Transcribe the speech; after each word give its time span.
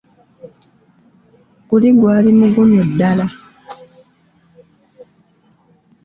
Guli 1.67 1.89
gwali 1.97 2.31
mugomyo 2.39 2.81
ddala! 2.89 3.25